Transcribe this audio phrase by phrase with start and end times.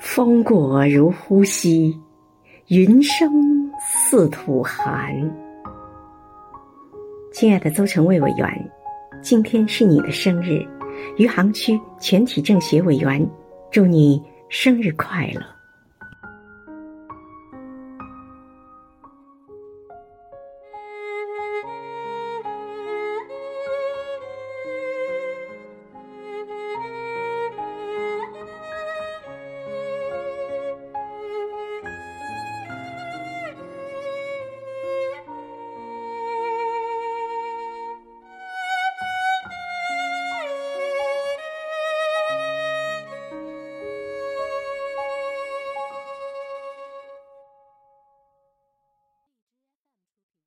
[0.00, 1.94] 风过如呼吸，
[2.68, 5.14] 云生似土寒。
[7.34, 8.70] 亲爱的邹成卫委员，
[9.20, 10.66] 今天是你的生日，
[11.18, 13.24] 余杭区全体政协委员
[13.70, 15.59] 祝你生日快乐。